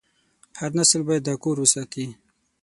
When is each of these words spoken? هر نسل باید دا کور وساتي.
هر 0.59 0.69
نسل 0.77 1.01
باید 1.07 1.23
دا 1.27 1.33
کور 1.43 1.55
وساتي. 1.59 2.05